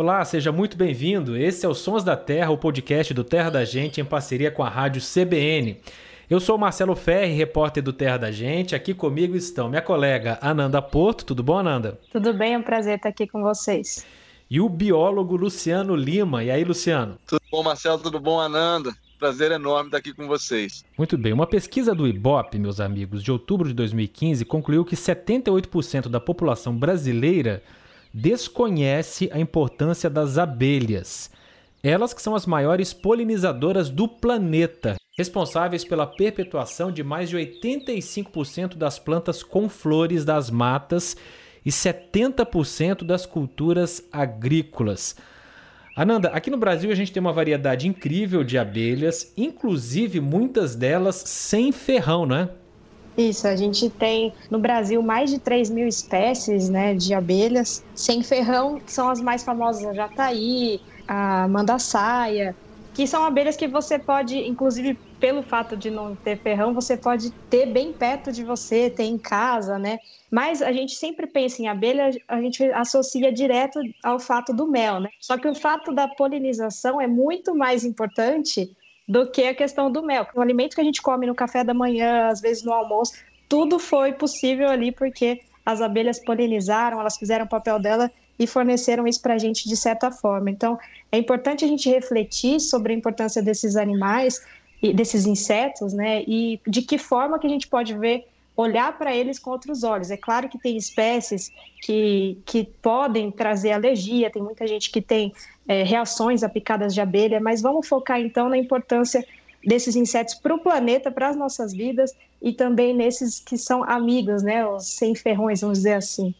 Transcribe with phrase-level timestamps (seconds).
[0.00, 1.36] Olá, seja muito bem-vindo.
[1.36, 4.62] Esse é o Sons da Terra, o podcast do Terra da Gente em parceria com
[4.62, 5.78] a rádio CBN.
[6.30, 8.74] Eu sou Marcelo Ferri, repórter do Terra da Gente.
[8.74, 11.26] Aqui comigo estão minha colega Ananda Porto.
[11.26, 12.00] Tudo bom, Ananda?
[12.10, 14.06] Tudo bem, é um prazer estar aqui com vocês.
[14.50, 16.42] E o biólogo Luciano Lima.
[16.42, 17.18] E aí, Luciano?
[17.26, 17.98] Tudo bom, Marcelo?
[17.98, 18.94] Tudo bom, Ananda?
[19.18, 20.82] Prazer enorme estar aqui com vocês.
[20.96, 21.34] Muito bem.
[21.34, 26.74] Uma pesquisa do IBOP, meus amigos, de outubro de 2015, concluiu que 78% da população
[26.74, 27.62] brasileira
[28.12, 31.30] desconhece a importância das abelhas.
[31.82, 38.76] Elas que são as maiores polinizadoras do planeta, responsáveis pela perpetuação de mais de 85%
[38.76, 41.16] das plantas com flores das matas
[41.64, 45.16] e 70% das culturas agrícolas.
[45.96, 51.16] Ananda, aqui no Brasil a gente tem uma variedade incrível de abelhas, inclusive muitas delas
[51.16, 52.48] sem ferrão, não é?
[53.16, 58.22] Isso, a gente tem no Brasil mais de 3 mil espécies né, de abelhas sem
[58.22, 62.56] ferrão, que são as mais famosas, a jataí, a mandaçaia,
[62.94, 67.30] que são abelhas que você pode, inclusive pelo fato de não ter ferrão, você pode
[67.50, 69.98] ter bem perto de você, ter em casa, né?
[70.30, 74.98] Mas a gente sempre pensa em abelha, a gente associa direto ao fato do mel,
[74.98, 75.10] né?
[75.20, 78.70] Só que o fato da polinização é muito mais importante
[79.10, 80.24] do que a questão do mel.
[80.32, 83.14] O alimento que a gente come no café da manhã, às vezes no almoço,
[83.48, 88.08] tudo foi possível ali porque as abelhas polinizaram, elas fizeram o papel dela
[88.38, 90.48] e forneceram isso para a gente de certa forma.
[90.48, 90.78] Então,
[91.10, 94.46] é importante a gente refletir sobre a importância desses animais
[94.80, 96.22] e desses insetos, né?
[96.22, 98.28] E de que forma que a gente pode ver
[98.60, 100.10] olhar para eles com outros olhos.
[100.10, 105.32] É claro que tem espécies que, que podem trazer alergia, tem muita gente que tem
[105.66, 109.26] é, reações a picadas de abelha, mas vamos focar então na importância
[109.64, 114.42] desses insetos para o planeta, para as nossas vidas e também nesses que são amigos,
[114.42, 116.34] né, os sem ferrões, vamos dizer assim.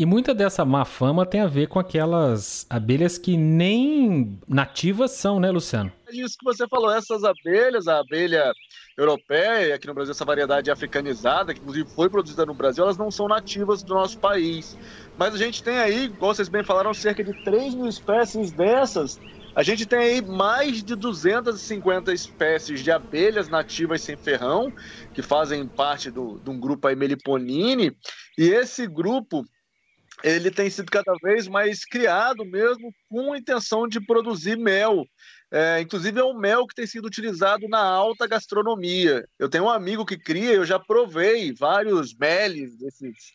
[0.00, 5.40] E muita dessa má fama tem a ver com aquelas abelhas que nem nativas são,
[5.40, 5.90] né, Luciano?
[6.06, 8.52] É isso que você falou, essas abelhas, a abelha
[8.96, 13.10] europeia, aqui no Brasil essa variedade africanizada, que inclusive foi produzida no Brasil, elas não
[13.10, 14.78] são nativas do nosso país.
[15.18, 19.18] Mas a gente tem aí, igual vocês bem falaram, cerca de 3 mil espécies dessas.
[19.52, 24.72] A gente tem aí mais de 250 espécies de abelhas nativas sem ferrão,
[25.12, 27.96] que fazem parte do, de um grupo aí Meliponine.
[28.38, 29.44] E esse grupo,
[30.22, 35.04] ele tem sido cada vez mais criado mesmo com a intenção de produzir mel.
[35.50, 39.24] É, inclusive é um mel que tem sido utilizado na alta gastronomia.
[39.38, 43.32] Eu tenho um amigo que cria, eu já provei vários meles desses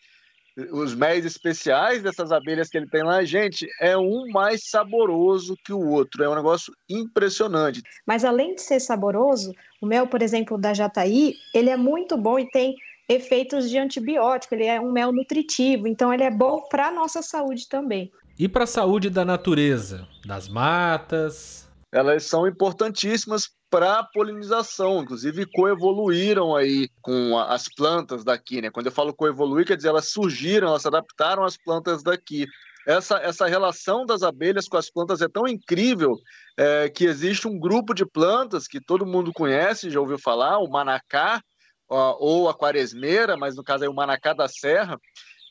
[0.70, 5.72] os méis especiais dessas abelhas que ele tem lá, gente, é um mais saboroso que
[5.72, 6.22] o outro.
[6.22, 7.82] É um negócio impressionante.
[8.06, 12.38] Mas além de ser saboroso, o mel, por exemplo, da Jataí, ele é muito bom
[12.38, 12.76] e tem
[13.08, 17.22] efeitos de antibiótico, ele é um mel nutritivo, então ele é bom para a nossa
[17.22, 18.10] saúde também.
[18.38, 25.46] E para a saúde da natureza, das matas, elas são importantíssimas para a polinização, inclusive
[25.46, 28.70] coevoluíram aí com as plantas daqui, né?
[28.70, 32.46] Quando eu falo coevoluir, quer dizer, elas surgiram, elas se adaptaram às plantas daqui.
[32.86, 36.16] Essa, essa relação das abelhas com as plantas é tão incrível
[36.56, 40.68] é, que existe um grupo de plantas que todo mundo conhece, já ouviu falar, o
[40.68, 41.40] manacá,
[41.88, 44.98] ou a quaresmeira, mas no caso é o manacá da serra,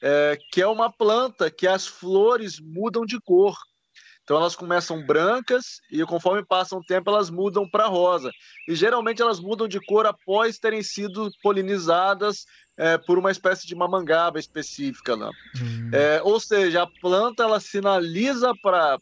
[0.02, 3.56] é, que é uma planta que as flores mudam de cor.
[4.24, 8.32] Então elas começam brancas e conforme passa o tempo elas mudam para rosa.
[8.68, 12.46] E geralmente elas mudam de cor após terem sido polinizadas
[12.78, 15.16] é, por uma espécie de mamangaba específica.
[15.16, 15.30] Né?
[15.62, 15.90] Hum.
[15.92, 18.98] É, ou seja, a planta ela sinaliza para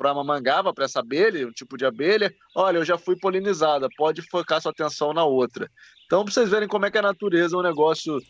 [0.00, 4.22] a mamangaba, para essa abelha, um tipo de abelha, olha, eu já fui polinizada, pode
[4.22, 5.70] focar sua atenção na outra.
[6.06, 8.20] Então, para vocês verem como é que a natureza é um negócio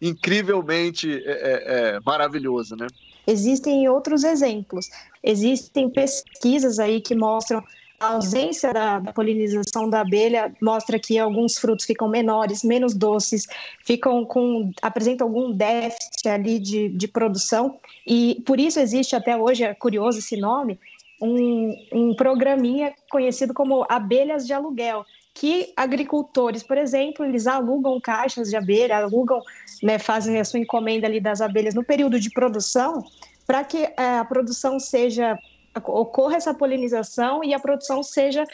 [0.00, 2.86] incrivelmente é, é, é maravilhoso, né?
[3.26, 4.88] Existem outros exemplos.
[5.22, 7.62] Existem pesquisas aí que mostram
[8.00, 13.46] a ausência da, da, polinização da abelha mostra que alguns frutos ficam menores, menos doces,
[13.84, 19.64] ficam com apresentam algum déficit ali de, de produção e por isso existe até hoje
[19.64, 20.78] é curioso esse nome
[21.20, 25.04] um, um programinha conhecido como abelhas de aluguel
[25.40, 29.40] que agricultores, por exemplo, eles alugam caixas de abelha, alugam,
[29.82, 33.02] né, fazem a sua encomenda ali das abelhas no período de produção
[33.46, 35.38] para que é, a produção seja
[35.86, 38.44] ocorra essa polinização e a produção seja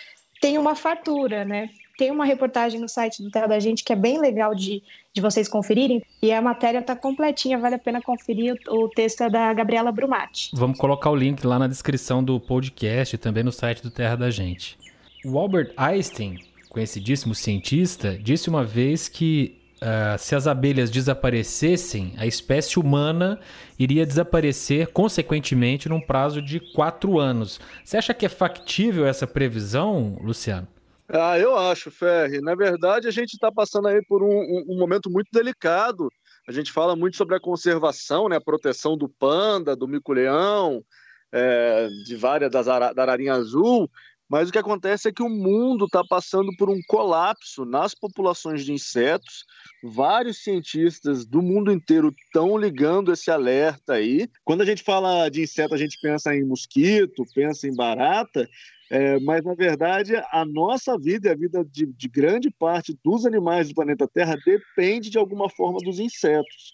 [0.40, 1.70] tenha uma fartura, né?
[1.98, 4.80] Tem uma reportagem no site do Terra da Gente que é bem legal de,
[5.12, 8.54] de vocês conferirem e a matéria está completinha, vale a pena conferir.
[8.68, 10.50] O, o texto é da Gabriela Brumati.
[10.54, 14.14] Vamos colocar o link lá na descrição do podcast e também no site do Terra
[14.14, 14.78] da Gente.
[15.24, 16.38] O Albert Einstein,
[16.76, 23.40] conhecidíssimo cientista, disse uma vez que uh, se as abelhas desaparecessem, a espécie humana
[23.78, 27.58] iria desaparecer consequentemente num prazo de quatro anos.
[27.82, 30.68] Você acha que é factível essa previsão, Luciano?
[31.08, 32.42] Ah, eu acho, Ferri.
[32.42, 36.10] Na verdade, a gente está passando aí por um, um, um, momento muito delicado.
[36.46, 40.84] A gente fala muito sobre a conservação, né, a proteção do panda, do mico-leão,
[41.32, 43.88] é, de várias das ara, da ararinha azul,
[44.28, 48.64] mas o que acontece é que o mundo está passando por um colapso nas populações
[48.64, 49.44] de insetos.
[49.82, 54.28] Vários cientistas do mundo inteiro estão ligando esse alerta aí.
[54.44, 58.48] Quando a gente fala de inseto, a gente pensa em mosquito, pensa em barata,
[58.90, 63.26] é, mas, na verdade, a nossa vida e a vida de, de, grande parte dos
[63.26, 66.72] animais do planeta Terra depende, de alguma forma, dos insetos.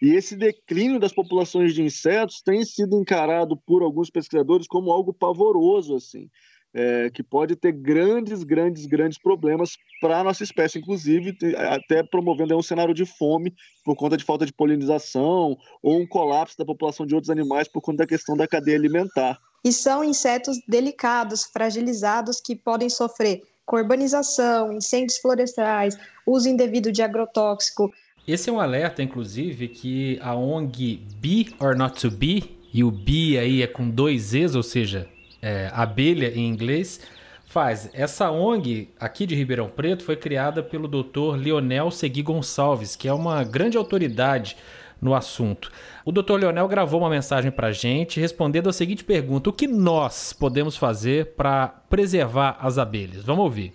[0.00, 5.14] E esse declínio das populações de insetos tem sido encarado por alguns pesquisadores como algo
[5.14, 6.28] pavoroso, assim,
[6.74, 12.56] é, que pode ter grandes, grandes, grandes problemas para a nossa espécie, inclusive até promovendo
[12.56, 13.54] um cenário de fome
[13.84, 17.80] por conta de falta de polinização ou um colapso da população de outros animais por
[17.80, 23.42] conta da questão da cadeia alimentar e são insetos delicados, fragilizados, que podem sofrer
[23.72, 25.96] urbanização, incêndios florestais,
[26.26, 27.90] uso indevido de agrotóxico.
[28.28, 32.90] Esse é um alerta, inclusive, que a ONG Be or Not to Be, e o
[32.90, 35.08] Be aí é com dois Es, ou seja,
[35.42, 37.00] é, abelha em inglês,
[37.44, 37.90] faz.
[37.92, 41.36] Essa ONG aqui de Ribeirão Preto foi criada pelo Dr.
[41.36, 44.56] Leonel Segui Gonçalves, que é uma grande autoridade
[45.02, 45.70] no assunto.
[46.04, 46.34] O Dr.
[46.34, 50.76] Leonel gravou uma mensagem para a gente respondendo a seguinte pergunta: O que nós podemos
[50.76, 53.24] fazer para preservar as abelhas?
[53.24, 53.72] Vamos ouvir.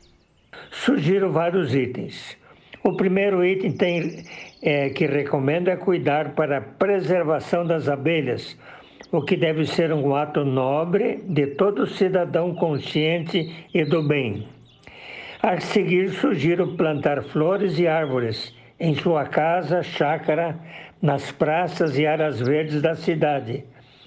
[0.71, 2.37] Sugiro vários itens.
[2.83, 4.23] O primeiro item tem,
[4.61, 8.57] é, que recomendo é cuidar para a preservação das abelhas,
[9.11, 14.47] o que deve ser um ato nobre de todo cidadão consciente e do bem.
[15.41, 20.59] A seguir, sugiro plantar flores e árvores em sua casa, chácara,
[21.01, 23.63] nas praças e áreas verdes da cidade,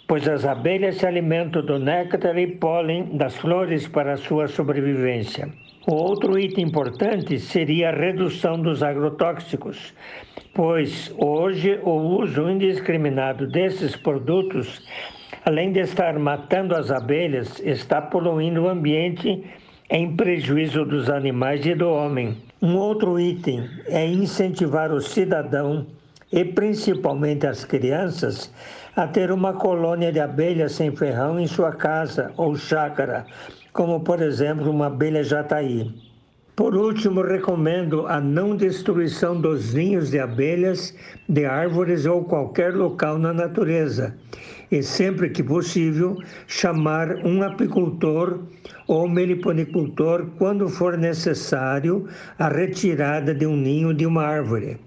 [0.06, 5.48] pois as abelhas se alimentam do néctar e pólen das flores para sua sobrevivência.
[5.86, 9.94] Outro item importante seria a redução dos agrotóxicos,
[10.60, 14.82] pois hoje o uso indiscriminado desses produtos,
[15.42, 19.42] além de estar matando as abelhas, está poluindo o ambiente
[19.88, 22.36] em prejuízo dos animais e do homem.
[22.60, 25.86] Um outro item é incentivar o cidadão
[26.30, 28.52] e principalmente as crianças
[28.94, 33.24] a ter uma colônia de abelhas sem ferrão em sua casa ou chácara,
[33.72, 35.90] como por exemplo uma abelha jataí.
[36.60, 40.94] Por último, recomendo a não destruição dos ninhos de abelhas,
[41.26, 44.14] de árvores ou qualquer local na natureza,
[44.70, 48.40] e sempre que possível, chamar um apicultor
[48.86, 52.06] ou meliponicultor quando for necessário
[52.38, 54.78] a retirada de um ninho de uma árvore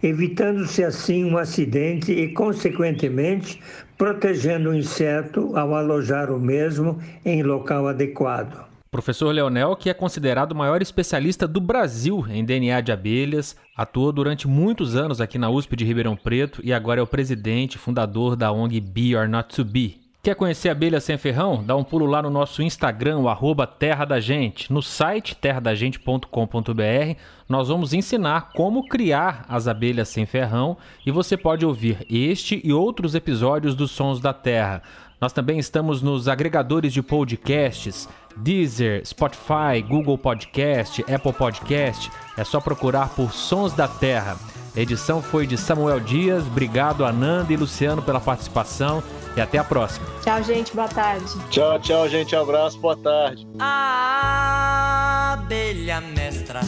[0.00, 3.60] evitando-se assim um acidente e, consequentemente,
[3.98, 8.75] protegendo o inseto ao alojar o mesmo em local adequado.
[8.96, 14.10] Professor Leonel, que é considerado o maior especialista do Brasil em DNA de abelhas, atuou
[14.10, 18.36] durante muitos anos aqui na USP de Ribeirão Preto e agora é o presidente fundador
[18.36, 21.62] da ONG Be or Not to Be, Quer conhecer abelha sem ferrão?
[21.62, 24.72] Dá um pulo lá no nosso Instagram, o Terra da Gente.
[24.72, 27.16] No site terradagente.com.br
[27.48, 30.76] nós vamos ensinar como criar as abelhas sem ferrão
[31.06, 34.82] e você pode ouvir este e outros episódios dos Sons da Terra.
[35.20, 42.10] Nós também estamos nos agregadores de podcasts, Deezer, Spotify, Google Podcast, Apple Podcast.
[42.36, 44.36] É só procurar por Sons da Terra.
[44.76, 46.46] A edição foi de Samuel Dias.
[46.46, 49.02] Obrigado, Ananda e Luciano, pela participação.
[49.34, 50.06] E até a próxima.
[50.22, 50.74] Tchau, gente.
[50.74, 51.24] Boa tarde.
[51.50, 52.36] Tchau, tchau, gente.
[52.36, 52.78] abraço.
[52.78, 53.46] Boa tarde.
[53.58, 56.60] A abelha mestra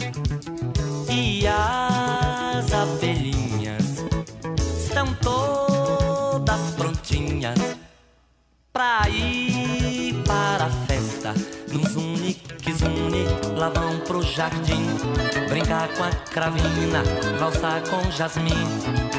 [1.11, 3.68] e as abelhinhas
[8.79, 11.33] pra ir para a festa.
[11.67, 13.25] Nos une, que zune,
[13.57, 14.85] lá vão pro jardim.
[15.49, 17.03] Brincar com a cravina,
[17.37, 18.53] valsar com jasmim.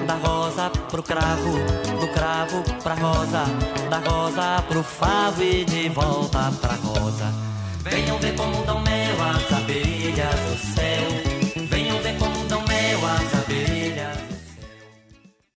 [0.06, 1.58] Da rosa pro cravo,
[2.00, 3.44] do cravo pra rosa.
[3.90, 7.30] Da rosa pro favo e de volta pra rosa.
[7.84, 9.00] Venham ver como dão mel